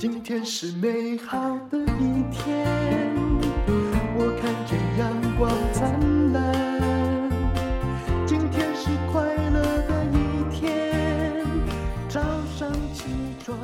[0.00, 1.36] 今天是美好
[1.72, 2.64] 的一天，
[4.16, 7.28] 我看见阳光灿烂。
[8.24, 11.44] 今天是快乐的一天，
[12.08, 12.20] 早
[12.56, 13.06] 上起
[13.44, 13.58] 床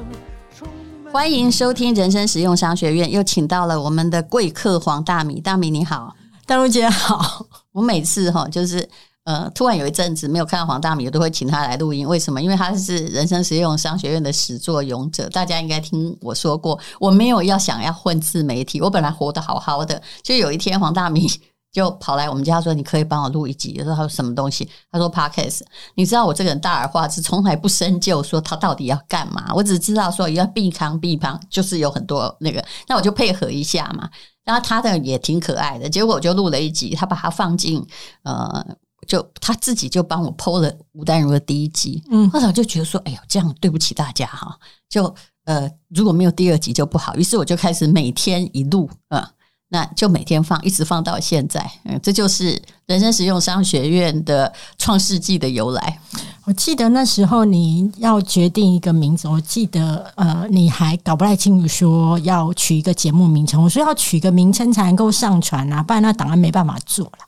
[0.52, 0.66] 充
[1.04, 1.12] 满。
[1.12, 5.40] 欢迎收听人生实用商学院，又请到了我们的贵客黄大米。
[5.40, 6.16] 大米你好，
[6.46, 7.46] 大陆姐好。
[7.70, 8.88] 我每次哈就是。
[9.24, 12.06] 呃，突然有一阵子没有看到黄大米，我都会请他来录音。
[12.06, 12.42] 为什么？
[12.42, 15.26] 因为他是人生实用商学院的始作俑者。
[15.30, 20.00] 大家应该听我说过，我没有要想要混自媒体，我本来活得好好的。
[20.22, 21.26] 就有一天，黄大米
[21.72, 25.62] 就跑来我们家说：“你可以帮我录一集。”说：“他说什么东西？”他说：“Podcast。”
[25.96, 29.50] 你知道我这个人大而化之，从来不深究说他到底要干嘛。
[29.54, 34.06] 我只知道说要避康避坑，就是有很多那个，那我就配合一下嘛。
[34.44, 37.82] 然后他的也挺可爱的，结果我就录了一集，他把它放进
[38.24, 38.76] 呃。
[39.04, 44.56] 就他自己就帮我 PO 了吴淡如的第一集，嗯，后来我就觉得说，哎呦，这样对不起大家哈，
[44.88, 49.22] 就呃，如果没有第二集就不好，于是我就开始每天一录，嗯，
[49.68, 56.00] 那就每天放，一直放到现在，嗯，这就是人生实用商学院的创世纪的由来。
[56.46, 67.18] 我记得那时候你要决定一个名字，我记得呃，你还搞不太清楚说要取一个节目名称，我说要取一个名称才能够上传啊，不然那档案没办法做了。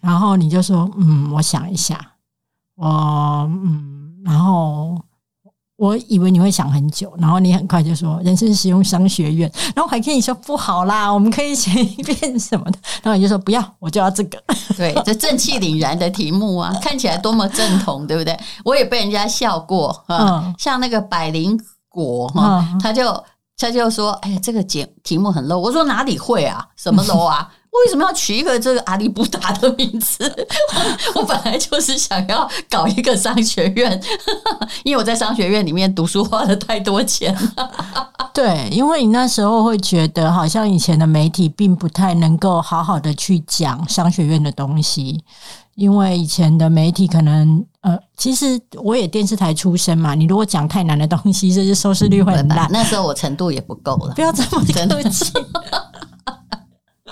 [0.00, 1.98] 然后你就说，嗯，我想一下，
[2.76, 2.86] 我
[3.48, 4.98] 嗯，然后
[5.76, 14.42] 我以为你会想很久，然后你很快就说人生实用商学院，然后还跟你说不好啦，我们可以写一遍什么的，然后你就说不要，我就要这个，
[14.76, 18.38] 对， 这正气凛然的题目啊，看起来多么正统，对不对？
[18.64, 23.24] 我也被人家笑过，嗯，像那个百灵果哈，他就
[23.56, 27.50] 他就说，哎呀，这个节题目很 low，我说哪里会啊，什么 low 啊？
[27.70, 30.30] 为什么要取一个这个阿里布达的名字？
[31.14, 34.00] 我本来就是想要搞一个商学院，
[34.84, 38.10] 因为我在商学院里面读书花了太多钱了。
[38.34, 45.22] 对，因为你那时候会觉得，好像以前的媒体并不太能够好好的去讲商学院的东西，
[45.74, 52.68] 因为以前的媒体可能呃，其实我也电视台出身嘛，你如果讲太难的东西，这些收视率会很烂。
[52.70, 55.32] 那时候我程度也不够了，不要这么客气。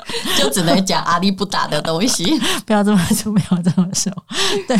[0.38, 4.12] 就只能讲阿力不打的东西， 不要这么说，不要这么说。
[4.66, 4.76] 对，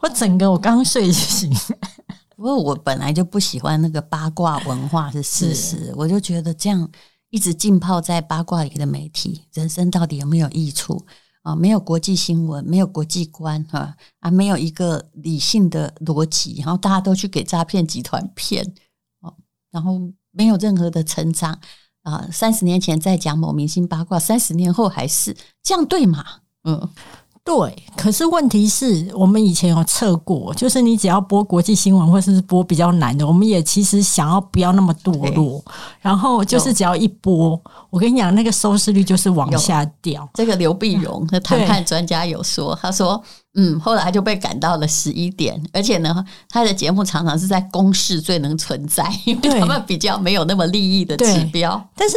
[0.00, 1.52] 我整个我刚睡醒，
[2.36, 6.88] 不过我本来就不喜欢那个八卦文化是事实，我就觉得这样
[7.30, 11.04] 一直浸泡在八卦里的媒体，人生到底有没有益处
[11.42, 11.54] 啊？
[11.56, 18.64] 没有国际新闻，没有国际观，哈啊，没有一个理性的逻辑，然后大家都去给诈骗集团骗，
[19.20, 19.34] 哦，
[19.70, 21.58] 然后没有任何的成长。
[22.02, 26.24] 啊，三十年前在讲某明星八卦，三十年后还是这样，对吗？
[26.64, 26.88] 嗯。
[27.44, 35.60] 对，可是问题是我们以前有测过，就是你只要播国际新闻或者是播比较难的，我们也其实想要不要那么堕落，
[36.00, 40.28] 然后就是只要一播，我跟你讲，那个收视率就是往下掉。
[40.34, 43.20] 这个刘碧荣的谈判专家有说，他说，
[43.54, 52.16] 嗯，后来就被赶到了十一点，而且呢，他的节目常常是在公示最能存在，因为他们比较没有那么利益的指标，但是。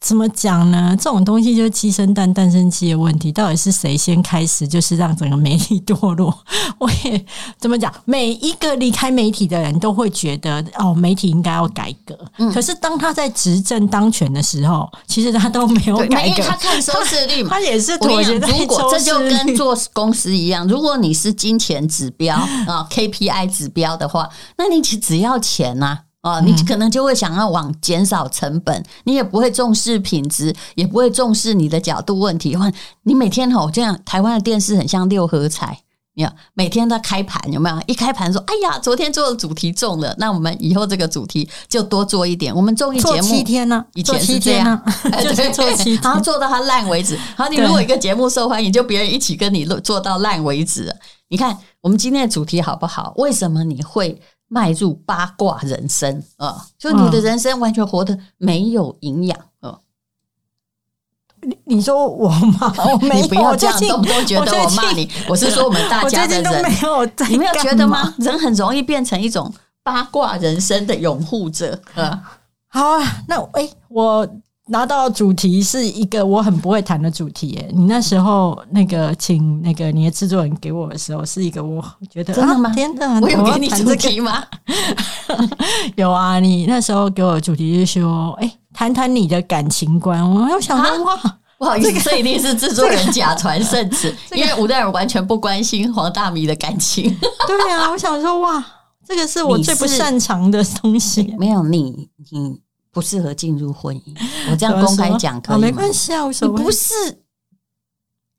[0.00, 0.96] 怎么讲呢？
[0.96, 3.32] 这种东西就是鸡生蛋，蛋生鸡的问题。
[3.32, 6.32] 到底是谁先开始，就是让整个媒体堕落？
[6.78, 7.24] 我也
[7.58, 7.92] 怎么讲？
[8.04, 12.16] 每一个离开媒体的人都会觉得，哦，媒体应该要改革。
[12.38, 16.42] 嗯、可是当他在执政当权的时候，其实他都没有改革。
[16.44, 18.34] 他看收视率嘛， 他，他也是妥协。
[18.34, 25.98] 如果这就跟做公司一样，如果你是金钱指标啊，KPI 指标的话，那你只只要钱呐、啊。
[26.22, 32.56] 哦，你可能就会想要往减少成本，你也不会重视品质，也不会重视你的角度问题。
[32.56, 32.72] 换
[33.04, 35.78] 你每天吼这样，台湾的电视很像六合彩，
[36.14, 37.80] 你看每天都开盘有没有？
[37.86, 42.52] 一开盘说，哎呀，昨天做的主题中了，那我们以后这个主题就多做一点。
[42.52, 44.82] 我们综艺节目七天呢，以前是这样，
[45.22, 47.14] 就是做七天，然后做到它烂为止。
[47.36, 50.92] 然后你如果一个节目受欢迎，就别人一起跟你做到烂为止。
[51.28, 53.14] 你看我们今天的主题好不好？
[53.18, 54.20] 为什么你会？
[54.48, 59.78] 迈入八卦人生啊，就你的人生完全活得没有营养啊！
[61.42, 62.72] 你你说我吗？
[62.92, 65.08] 我没有，你不要这样动不动觉得我骂你。
[65.28, 68.14] 我是说我们大家的人，都没有，你没有觉得吗？
[68.18, 69.52] 人很容易变成一种
[69.82, 72.38] 八卦人生的拥护者啊！
[72.68, 74.28] 好啊，那哎、欸，我。
[74.68, 82.70] 拿到主题是一个我很不会谈的主题，耶，你那时候那个请那个你的制作人给我的时候，是一个我觉得真的吗？
[82.74, 84.44] 天哪，我有给你主题吗？
[85.96, 90.22] 有啊，你那时候给我的主题就是说，哎，谈谈你的感情观。
[90.30, 91.16] 我又想说，哇，
[91.58, 97.04] 不好意思，这一定是制作人假传圣旨，因为吴代尔完全不关心黄大米的感情。
[97.46, 98.64] 对啊，我想说，哇，
[99.06, 101.34] 这个是我最不擅长的东西。
[101.38, 102.60] 没有你，你。
[102.90, 104.16] 不适合进入婚姻。
[104.50, 105.60] 我这样公开讲可以吗？
[105.60, 106.24] 没关系啊。
[106.24, 106.94] 不是，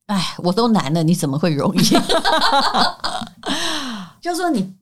[0.08, 1.80] 哎，我都难了，你怎么会容易？
[4.22, 4.74] 就说你，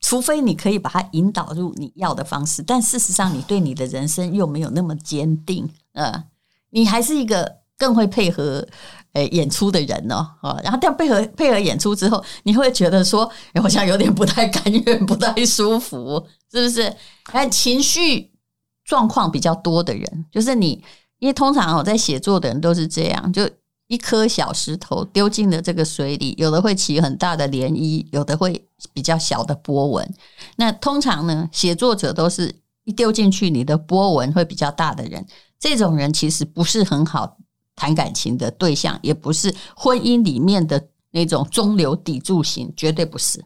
[0.00, 6.24] 除非你可以把它引导入你要的方式，但事实上你对你的人生又没有那么坚定，呃，
[6.70, 8.66] 你还是一个更会配合。
[9.14, 10.24] 诶，演出的人哦，
[10.62, 13.28] 然后这样配合配合演出之后，你会觉得说，
[13.60, 16.94] 好像有点不太甘愿，不太舒服，是不是？
[17.32, 18.30] 哎，情绪
[18.84, 20.82] 状况比较多的人，就是你，
[21.18, 23.48] 因为通常我，在写作的人都是这样，就
[23.86, 30.14] 一颗小石头丢进了这个水里，有的会起很大的涟漪，有的会比较小的波纹。
[30.56, 32.54] 那通常呢，写作者都是
[32.84, 35.26] 一丢进去，你的波纹会比较大的人，
[35.58, 37.36] 这种人其实不是很好。
[37.76, 43.42] 谈感情的对象也不是婚姻里面的那种中流砥柱型，绝对不是。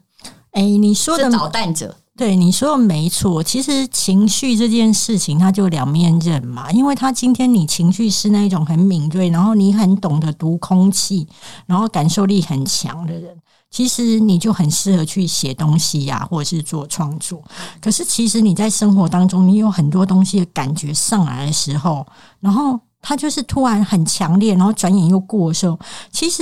[0.55, 3.43] 哎，你说的捣蛋者，对你说的没错。
[3.43, 6.71] 其实情绪这件事情，它就两面刃嘛。
[6.71, 11.27] 因为他今天你情绪是那种很敏锐，然后你很懂得读空气，
[11.65, 13.37] 然后感受力很强的人，
[13.69, 17.43] 其实你就很适合去写东西呀、啊，或者是做创作。
[17.81, 22.07] 可是其实你在生活当中，你有很多东西的感觉上来的时候，
[22.39, 22.79] 然后。
[23.07, 25.79] 他就是突然很强烈，然后转眼又过的时候，
[26.11, 26.41] 其实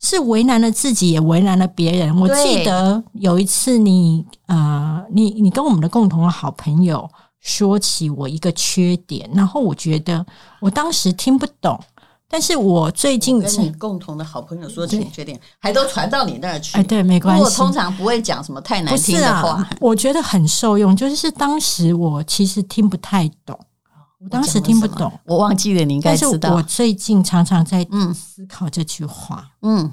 [0.00, 2.16] 是为难了自己，也为难了别人。
[2.20, 7.08] 我记得有一次你，你呃，你你跟我们的共同的好朋友
[7.40, 10.24] 说起我一个缺点，然后我觉得
[10.60, 11.78] 我当时听不懂，
[12.28, 16.76] 但是我最近跟你共同的好朋友说起缺点，还都传到你那儿去。
[16.78, 17.42] 哎，对，没关系。
[17.42, 20.94] 我通常不会讲什么太难听的话，啊，我觉得很受用。
[20.94, 23.58] 就是当时我其实听不太懂。
[24.20, 26.54] 我当时听不懂，我忘记了，你应该知道。
[26.54, 29.48] 我最近常常在思考这句话。
[29.62, 29.92] 嗯，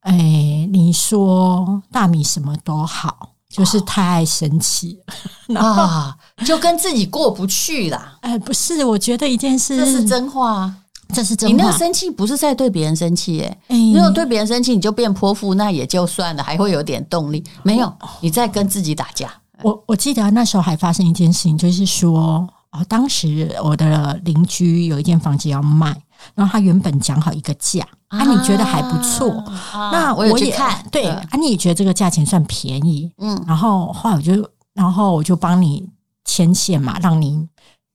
[0.00, 4.98] 哎，你说大米什么都好，就是太爱生气
[5.54, 6.16] 啊，
[6.46, 8.16] 就跟自己过不去啦。
[8.22, 10.74] 哎，不是，我觉得一件事，这是真话，
[11.12, 11.54] 这是真话。
[11.54, 17.44] 你那个生气不是在对别人生气，哎，如果对别人生气，你就变泼妇，那也就算了，还会有点动力。
[17.62, 19.30] 没有，你在跟自己打架。
[19.62, 22.48] 我我记得那时候还发生一件事情，就是说。
[22.72, 25.94] 哦，当时我的邻居有一间房子要卖，
[26.34, 29.30] 然后他原本讲好一个价，啊，你觉得还不错，
[29.72, 35.86] 啊，那我也，我看，对，啊，你也觉得这个价钱算便宜，嗯，然后后来我就，然后我就帮你
[36.24, 37.46] 牵线嘛，让你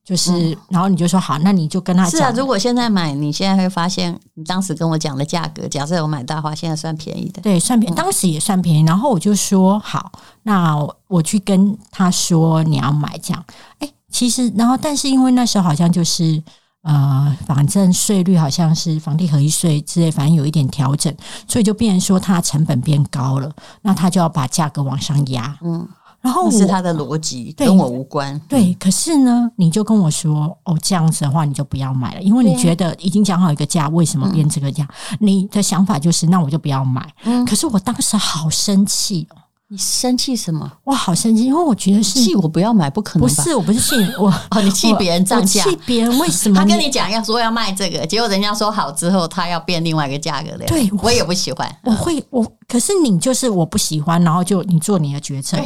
[0.04, 10.12] 就是，嗯，然后你就说好，那你就跟他讲，是啊，如果现在买，你现在会发现，你当时跟我讲的价格，假设我买大花，现在算便宜的，对，算便宜，当时也算便宜，然后我就说好，
[10.44, 10.76] 那
[11.08, 13.44] 我去跟他说你要买这样，
[13.80, 13.90] 哎。
[14.10, 16.42] 其实，然后，但是因为那时候好像就是，
[16.82, 21.14] 呃，反正税率好像是房地合一税之类，反正有一点调整，
[21.46, 23.50] 所以就变成说它成本变高了，
[23.82, 25.58] 那它就要把价格往上压。
[25.62, 25.86] 嗯，
[26.20, 28.36] 然后是他的逻辑，跟我无关。
[28.48, 34.88] 对，可是呢，你就跟我说，哦，这样子的话你就不要买了，因为你觉得已经讲好一个价，为什么变这个价？
[35.20, 37.06] 你的想法就是，那我就不要买。
[37.24, 39.36] 嗯，可是我当时好生气哦。
[39.70, 40.70] 你生气什么？
[40.82, 41.44] 我，好生气！
[41.44, 43.28] 因为我觉得是气我不要买，不可能。
[43.28, 46.56] 不是，我不是气我 哦，你气别人涨价，气别人为什么？
[46.58, 50.64] 他跟你讲要说要卖这个，结果人家说好之后，他要变另外一个价格的。
[50.64, 51.70] 对，我也不喜欢。
[51.84, 55.58] 我会我，可是你就是我不喜欢，然后就你做你的决策。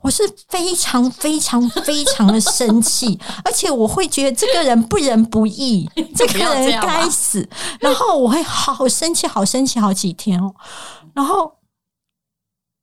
[0.00, 5.86] 我是非常非常非常的生气，而且我会觉得这个人不仁不义，
[6.16, 7.46] 这个人该死。
[7.78, 10.54] 然后我会好生气，好生气好几天哦，
[11.12, 11.52] 然后。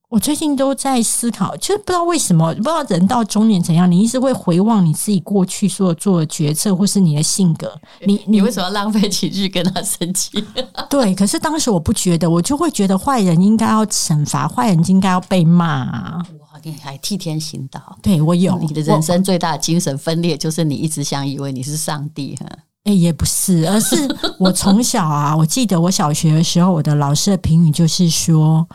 [0.10, 7.78] 我最近都在思考，就是不知道为什么，不知道人到中年怎样，你一直会回望你自己过去所做的决策，或是你的性格。
[8.06, 10.42] 你你，你为什么要浪费情绪跟他生气？
[10.90, 16.26] 对，可是当时我不觉得，我就会觉得坏人应该要惩罚，坏人应该要被骂啊。
[16.40, 17.98] 哇，你还替天行道？
[18.02, 18.58] 对，我有。
[18.64, 22.46] 你的人生最大的精神分裂，就是你一直想以为你是上帝哈。
[22.86, 24.08] 哎，也不是，而是
[24.40, 28.66] 我从小啊，我记得我小学的时候，我的老师的评语就是说。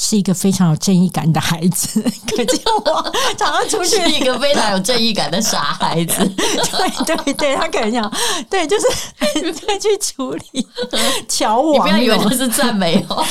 [0.00, 2.00] 是一个非常有正义感的孩子，
[2.30, 6.24] 可见我常常出去一个非常有正义感的傻孩子。
[6.36, 8.08] 对对对，他可能讲，
[8.48, 8.86] 对，就是
[9.52, 10.66] 再去处理
[11.28, 11.74] 乔网。
[11.74, 13.26] 你不要以为这是赞美哦，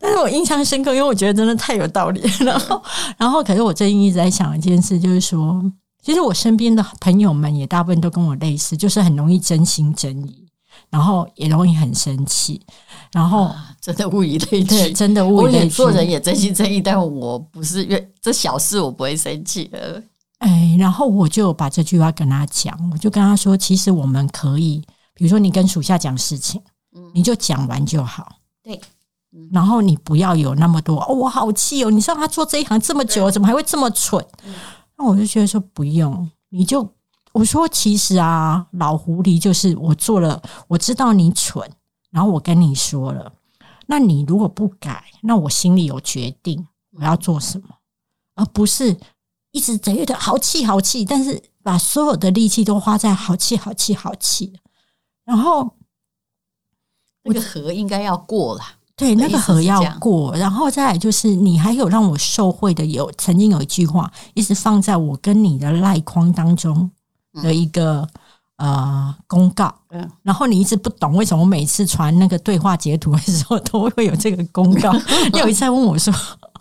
[0.00, 2.20] 但是我印象深刻，因为我觉得真的太有道理。
[2.44, 2.82] 然后，
[3.16, 5.62] 然后，可是我最近一直在想一件事，就是说，
[6.02, 10.44] 其实我身边的朋友们也大部分都跟我类似，就是很容易真心真意。
[10.90, 12.58] 然后也容易很生气，
[13.12, 15.70] 然后、啊、真的物以类聚，真的物以类聚。
[15.70, 19.70] 做人也真心真意，但我不是越这小事我不会生气。
[20.38, 24.82] 哎，然后我就把这句话跟他讲，我就跟他说，其实我们可以，
[25.14, 26.62] 比如说你跟属下讲事情，
[26.96, 28.36] 嗯，你就讲完就好。
[28.62, 28.80] 对，
[29.52, 34.24] 然后你不要有那么多哦，我好气哦，你知道他做这一行这么久，怎么还会这么蠢？
[34.96, 36.88] 那我就觉得说不用，你就。
[37.34, 41.62] 我说其实啊，老狐狸就是我做了，我知道你蠢，
[42.10, 43.32] 然后我跟你说了，
[43.86, 47.68] 那你如果不改，那我心里有决定我要做什么，
[48.34, 48.96] 而不是
[49.50, 54.52] 一直觉得好气好气，但是把所有的力气都花在好气好气好气，
[55.24, 55.74] 然后
[57.24, 58.62] 那个河应该要过了。
[58.96, 66.90] 对，那个河要过，然后再来就是，你还有让我受惠的有，曾经有一句话，一直放在我跟你的赖框当中
[67.34, 68.08] 的一个、嗯、
[68.58, 74.92] 呃公告，嗯，然后你一直不懂为什么我每次传那个对话截图的时候都会有这个公告。
[75.32, 76.12] 你有一次还问我说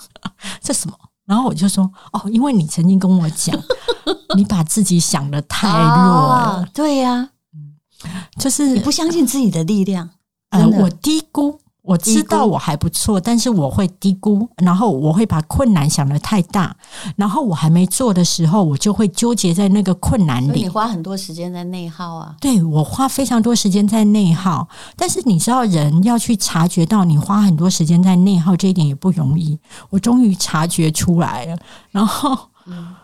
[0.62, 3.56] 这什么，然后我就说哦，因为你曾经跟我讲，
[4.36, 10.10] 你把自己想的太弱了，啊、对呀、啊，就是你不相信自己的力量，
[10.52, 11.60] 呃，我低估。
[11.88, 16.76] 我知道我还不错，但是我会低估，然后我会把困难想得太大，
[17.16, 20.64] 然后我还没做的时候，我就会纠结在那个困难里。
[20.64, 22.36] 你花很多时间在内耗啊？
[22.42, 24.68] 对，我花非常多时间在内耗，
[24.98, 29.58] 但是你知道，人要去察觉到你花很多时间在内耗这一点也不容易。
[29.90, 31.58] 我终于察觉出来了，
[31.92, 32.38] 然后。
[32.70, 32.96] 嗯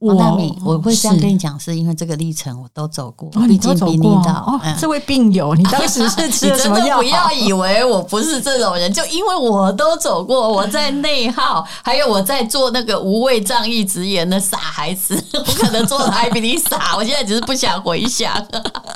[0.00, 4.14] 王大米，我会这样跟你讲，是因为这个历程我都走过，哦、你都走过。
[4.14, 6.96] 哦，嗯、这位病友，你当时是 吃了什么药？
[6.96, 16.96] 不要 以为我不是这种人，就因为我都走过，我在内耗，还有我在做那个无畏仗义直言的傻孩子，我可能做的还比你傻。
[16.96, 18.34] 我现在只是不想回想。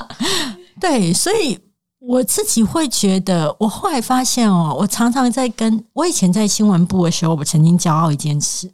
[0.80, 1.58] 对，所以
[2.00, 8.70] 我自己会觉得，我后来发现哦，我常常在跟我以前在新闻部的时候，我曾经骄傲一件事。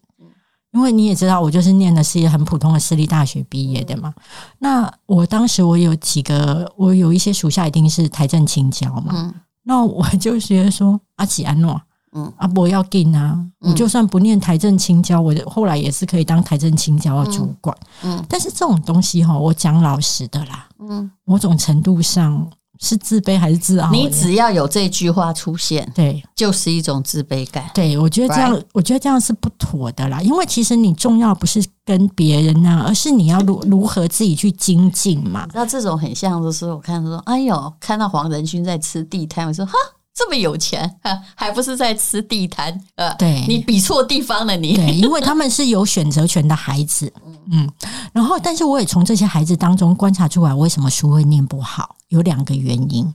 [0.72, 4.14] 因为你也知道，我就是念的是一个很普通的私立大学毕业的嘛。
[4.58, 9.12] 那我当时我有几个，我有一些属下一定是台政青交嘛。
[9.16, 9.34] 嗯、
[9.64, 11.80] 那我就觉得说，阿吉安诺，
[12.12, 17.76] 嗯，阿伯要进啊，嗯、我就算不念台政青交，我后来也是可以当台政青交的主管。
[18.02, 22.48] 嗯，嗯，但是这种东西哈，我讲老实的啦，嗯，某种程度上。
[22.80, 23.90] 是自卑还是自傲？
[23.90, 27.70] 你只要有这句话出现，对，就是一种自卑感。
[27.74, 28.64] 对，我觉得这样，Right?
[28.72, 30.20] 我觉得这样是不妥的啦。
[30.22, 35.46] 因为其实你重要不是跟别人啊，而是你要如如何自己去精进嘛。
[35.52, 39.72] 那这种很像就是，我看说，哎呦，看到黄仁勋在吃地摊，我说哈。
[40.12, 40.96] 这么有钱，
[41.34, 42.78] 还不是在吃地摊？
[42.96, 44.74] 呃，对，你比错地方了，你。
[44.76, 47.10] 对，因为他们是有选择权的孩子，
[47.50, 47.66] 嗯，
[48.12, 53.12] 然后，但是我也从这些孩子当中观察出来，为什么书会念不好，有两个原因。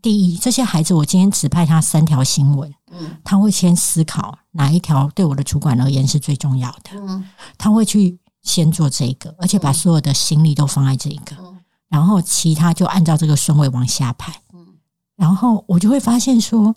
[0.00, 7.24] 第一，这些孩子，我今天指派他三条新闻，嗯，他会先思考哪一条对我的主管而言是最重要的，嗯，
[7.56, 11.36] 他会去先做这个，而且把所有的心力都放在这个，
[11.88, 14.32] 然后其他就按照这个顺位往下排。
[15.16, 16.72] 然后我就会发现说，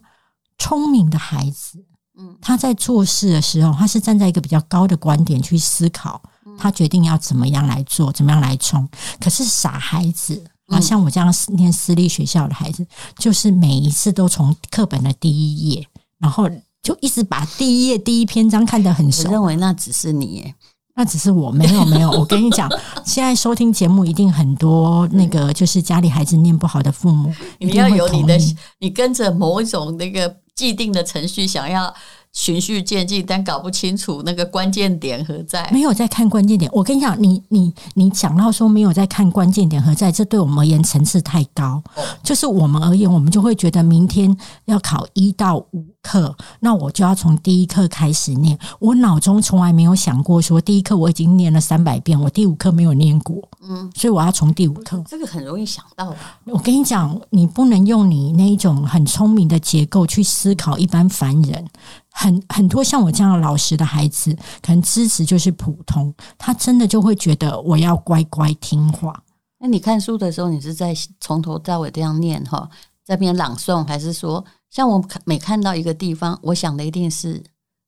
[0.58, 1.86] 聪明的孩子，
[2.18, 6.20] 嗯，他在做事的时候，他是站在一个比较高的观点去思考，
[6.58, 8.90] 他决定要怎么样来做，怎么样来冲。
[9.20, 12.86] 可是傻孩子啊，像我这样念私立学校的孩子，
[13.18, 15.88] 就是每一次都从课本的第一页，
[16.18, 16.50] 然后
[16.82, 19.26] 就一直把第一页第一篇章看得很熟。
[19.26, 20.56] 我认为那只是你耶。
[20.94, 22.70] 那只是我没有没有， 我跟你讲，
[23.06, 28.38] 现在收听节目一定很多那个就是家里孩子念不好的父母，你要有你的，
[28.80, 31.94] 你跟着某一种那个既定的程序想要。
[32.34, 35.70] 循序渐进，但搞不清楚那个关键点何在。
[35.72, 36.70] 没有在看关键点。
[36.74, 41.84] 我跟你讲，你你你讲到说没有在看关键点何在，这对我们而言层次太高。
[41.96, 44.36] 哦、就是我们而言，我们就会觉得明天
[44.66, 48.58] 要考一到五课，那我就要从第一课开始念。
[48.80, 53.42] 我脑中从来没有想过说第一课我已经念了三百遍，我第五课没有念过。
[53.62, 55.04] 嗯，所以我要从第五课。
[55.08, 56.14] 这个很容易想到。
[56.46, 61.68] 我跟你讲，你不能用你那一种很聪明的结构去思考一般凡人。
[62.14, 69.24] 很很多像我这样的老实的孩子，可能知识就是普通，他真的就会觉得我要乖乖听话。
[69.60, 72.68] 那你看书的时候，你是在从头到尾这样念哈，
[73.06, 77.44] 在边朗诵，还是说像我每看到一个地方，我想的一定是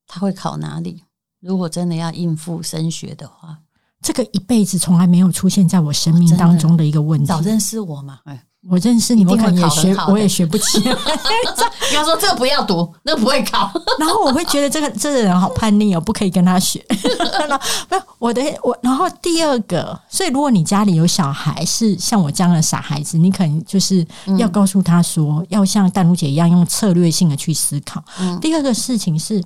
[0.06, 1.04] 他会考哪里？
[1.40, 3.58] 如果真的要应付升学的话，
[4.02, 7.26] 这个一辈子从来没有出现在我生命当中的一个问题。
[7.26, 8.20] 早认识我嘛？
[8.26, 8.46] 哎。
[8.70, 10.96] 我认识你，我可能也学，我也学不起来。
[11.92, 13.70] 你要说这个不要读，那个不会考。
[14.00, 16.84] 然后我会觉得这个这个人好叛逆哦，不可以跟他学。
[17.90, 18.78] 没有我的我。
[18.82, 24.06] 然后第二个，所以如果你家里有小孩是像我这样的傻孩子，你可能就是
[24.38, 28.02] 要告诉他说，嗯、要像淡如姐一样用策略性的去思考。
[28.20, 29.44] 嗯、第二个事情是，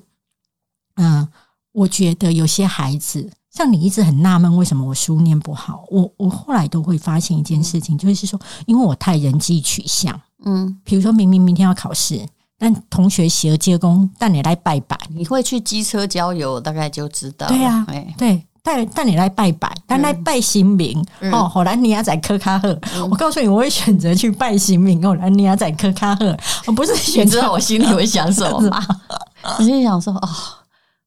[0.98, 1.28] 嗯，
[1.72, 3.32] 我觉得有些孩子。
[3.58, 12.24] 像你一直很纳闷为什么我书念不好，我我后来都会发现一件事情，就是说，因为我太人际取向，嗯，比如说明明明天要考试，
[12.60, 17.84] 但同学洗耳接工，但你来拜拜，你会去机车郊游，大概就知道，对啊，
[18.16, 21.50] 对，带带你来拜拜，但来拜神明、嗯、哦。
[21.50, 25.02] 后来你要在科卡赫，嗯、我告诉你，我会选择去拜神明。
[25.02, 26.38] 后来你要在科卡赫，
[26.68, 27.52] 我不是选择。
[27.52, 28.86] 我心里会想什么吗？
[29.58, 30.30] 我心里想说，哦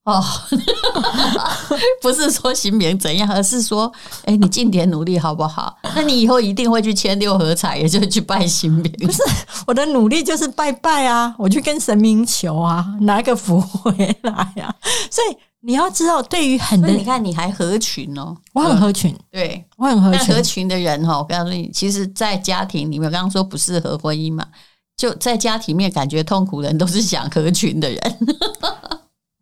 [0.05, 0.25] 哦，
[2.03, 3.93] 不是说新明怎样，而是说，
[4.25, 5.77] 哎，你尽点努力好不好？
[5.95, 8.91] 那你以后一定会去签六合彩，也就是去拜新明。
[8.93, 9.23] 不是
[9.67, 14.75] 我的努力就是拜拜啊，我去跟神明求啊，拿个福回来啊，
[15.11, 15.37] 所以。
[15.63, 20.35] 你要知道，对于很多你看你还合群哦，我很合群，对我很合群。
[20.35, 24.47] 合群的人哈，我告诉你，其实，在家庭里面，刚刚说不适合婚姻嘛，
[24.97, 28.19] 就在家庭里面感觉痛苦的人，都是想合群的人。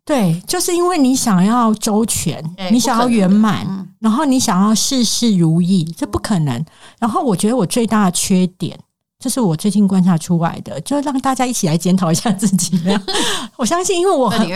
[0.09, 6.65] 对，就是因为你想要周全，你想要圆满，然后你想要事事如意，这不可能。
[6.97, 8.75] 然后我觉得我最大的缺点。
[9.19, 12.81] 这是我最近观察出来的，就让大家一起来检讨一下自己。
[13.55, 14.47] 我相信，因为我很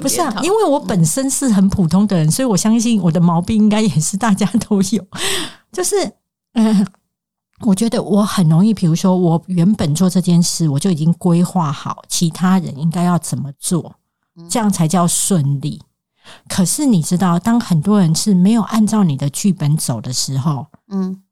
[0.00, 5.06] 不是啊，因为我本身是很普通的人，所以我相信我的毛病应该也是大家都有。
[5.70, 6.04] 就是，
[6.54, 6.86] 嗯、呃，
[7.60, 13.94] 我觉得我很容易，比如说我原本做这件事，我就已经规划好其他人应该要怎么做，
[14.48, 15.82] 这样才叫顺利。
[16.48, 21.22] 可是你知道，当很多人是没有按照你的剧本走的时候，嗯。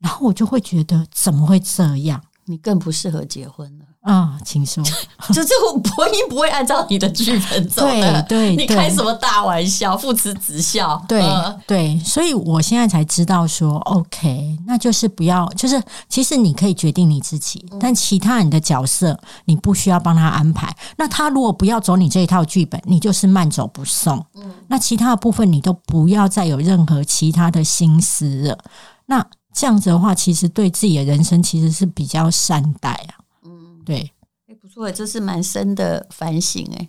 [0.00, 2.22] 然后我就会觉得，怎么会这样？
[2.44, 4.38] 你更不适合结婚了啊！
[4.44, 4.84] 请说，
[5.32, 8.22] 就这个播音不会按照你的剧本走的。
[8.28, 9.96] 对，对，你开什么大玩笑？
[9.96, 11.02] 父慈子孝。
[11.08, 20.74] 对、呃、对，所以我现在才知道说，OK，那就是不要，就是其实你可以决定你自己，但其他人的角色你不需要帮他安排。
[20.96, 24.24] 那他如果不要走你这一套剧本，你就是慢走不送。
[24.34, 28.58] 嗯，那其他的部分你都不要再有任何其他的心思了。
[29.06, 29.26] 那。
[29.56, 33.22] 这样子的话，其实对自己的人生其实是比较善待啊。
[33.84, 34.12] 嗯，对，
[34.48, 36.88] 哎，不错，这是蛮深的反省哎。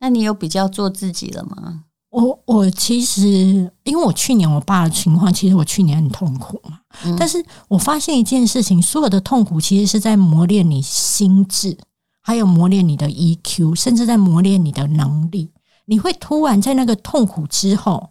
[0.00, 1.84] 那你有比较做自己了吗？
[2.10, 6.80] 我我其实，因为我去年我爸的情况，其实我去年很痛苦嘛。
[7.04, 11.76] 嗯，但是我发现一件事情，所有的痛苦其实是在磨练你心智，
[12.22, 15.50] 还有磨练你的 EQ，甚至在磨练你的能力。
[15.86, 18.10] 你会突然在那个痛苦之后。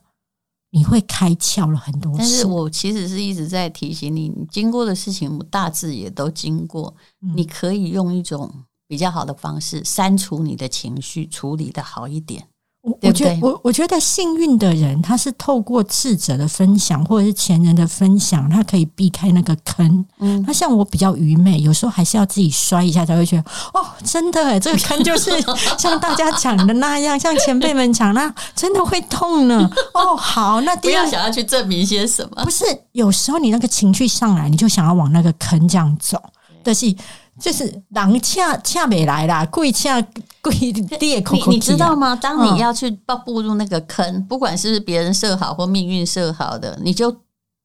[0.76, 6.94] 你会开窍了很多事，但是我其实是一直在提醒你，你经过的事情，我大致也都经过。
[7.34, 8.54] 你可以用一种
[8.86, 12.50] 比较好的方式删除你的情绪，处理的好一点。
[12.86, 20.06] 我我觉得我我觉得幸运的人，他是透过智者的分享或者是前人的分享，他可以避开那个坑。
[20.20, 23.42] 嗯，那像我比较愚昧，有时候还是要自己摔一下才会觉得
[23.74, 25.32] 哦，真的诶，这个坑就是
[25.80, 29.68] 像大家讲的那样，像前辈们讲那真的会痛呢。
[29.96, 36.22] 哦，好，那第二不要想要去证明些什么，不是有时候你那个情绪上来，你就想要往那个坑这样走，
[36.64, 36.96] 但是。
[37.38, 40.02] 就是狼恰恰没来啦，跪恰
[40.52, 41.52] 跪地口口。
[41.52, 42.16] 你知道吗？
[42.16, 42.92] 当你要去
[43.26, 47.12] 步入那个坑，嗯、不管是别人设好或命运设好的，你就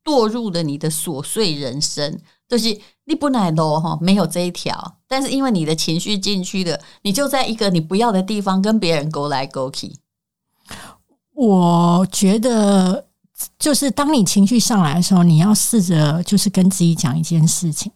[0.02, 2.18] 堕入了你的琐碎人生。
[2.48, 9.96] 就是你不来咯哈没有这一条，但是因为你的情绪进去的，你就在一个你不要的地方跟别人勾来勾去。
[11.32, 13.06] 我觉得，
[13.56, 17.92] 就是当你情绪上来的时候，你要试着就是跟自己讲一件事情，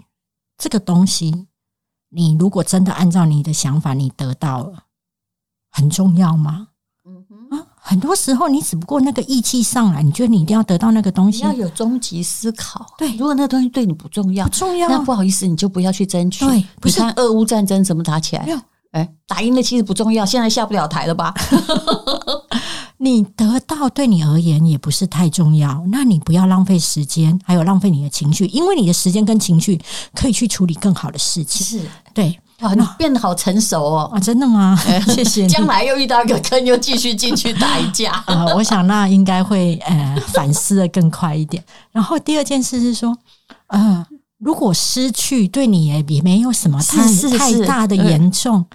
[0.56, 1.46] 这个东西。
[2.14, 4.84] 你如果真的按照你的想法，你得到了，
[5.70, 6.68] 很重要吗？
[7.06, 12.86] 嗯哼啊，很多时候你只不过那个意气上来，你觉得你一定要得到那个东西，要有终极思考。
[12.96, 16.46] 对，如果那个东西对你不重要，不重要，那不好意思，你就不要去争取。
[16.46, 18.62] 对，不是看俄乌战争怎么打起来？
[18.92, 21.34] 哎，打赢了其实不重要，现在下不了台了吧？
[23.04, 29.78] 你得到对你而言也不是太重要，那你不要浪费时间，还有浪费你的情绪，因为你的时间跟情绪
[30.14, 31.66] 可以去处理更好的事情。
[31.66, 34.10] 是对，啊，你变得好成熟哦！
[34.14, 34.74] 啊，真的吗？
[35.14, 35.46] 谢谢。
[35.46, 38.12] 将来又遇到一个坑，又继续进去打一架。
[38.26, 41.62] 啊，我想那应该会呃反思的更快一点。
[41.92, 43.14] 然后第二件事是说，
[43.66, 44.06] 呃，
[44.38, 48.66] 如果失去对你也也没有什么太太大的严重，嗯、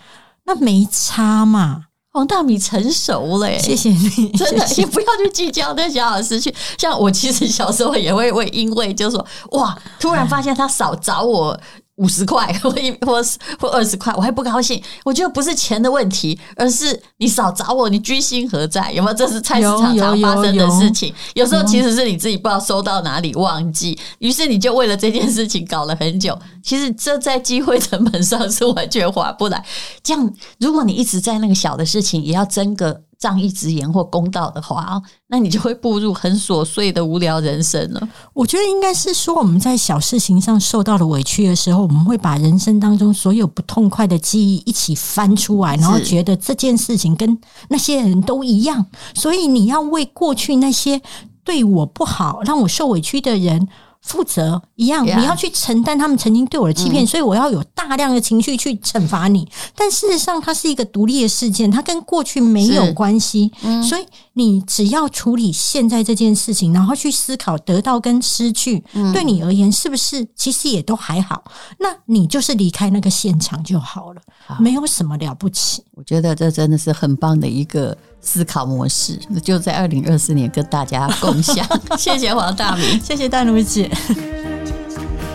[0.46, 1.86] 那没差嘛。
[2.12, 6.54] 黄大米成熟了，谢谢你，真的，你不要去计较那小小失去。
[6.78, 11.60] 像我其实小时候也会会因为就是说哇，突然发现他少找我。
[12.00, 13.22] 五十块或一或
[13.60, 14.82] 或二十块，我还不高兴。
[15.04, 18.92] 我觉得不是钱的问题，而是你少找我，你居心何在？
[18.92, 19.16] 有没有？
[19.16, 21.10] 这是菜市场常发生的事情。
[21.36, 26.38] 有，有，有，有，有时候其实是你自己不知道收到哪里忘记，于是你就为了这件事情搞了很久。
[26.64, 29.64] 其实这在机会成本上是完全划不来。
[30.02, 38.10] 这样，如果你一直在那个小的事情也要争个仗义直言或公道的话，那你就会步入很琐碎的无聊人生了。
[38.34, 51.02] 我觉得应该是说，我们在小事情上受到了委屈的时候，我们会把人生当中所有不痛快的记忆一起翻出来，然后觉得这件事情跟那些人都一样，所以你要为过去那些
[51.44, 53.68] 对我不好、让我受委屈的人。
[54.02, 59.48] 负责一样.你要去承担他们曾经对我的欺骗，嗯、所以我要有大量的情绪去惩罚你。
[59.76, 63.52] 但事实上，它是一个独立的事件，它跟过去没有关系。
[63.64, 71.44] 嗯、所以你只要处理现在这件事情，然后去思考得到跟失去，嗯、对你而言是不是其实也都还好？
[71.80, 75.84] 那你就是离开那个现场就好了，好没有什么了不起。
[75.92, 77.98] 我觉得这真的是很棒的一个。
[78.22, 81.66] 思考模式，就在二零二四年跟大家共享。
[81.98, 83.90] 谢谢黄大明，谢谢丹如姐。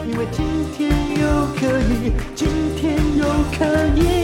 [0.06, 0.44] 因为今
[0.76, 3.24] 天又可以，今天又
[3.56, 3.64] 可
[3.98, 4.23] 以。